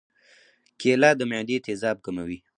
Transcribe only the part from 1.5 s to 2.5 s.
تیزاب کموي.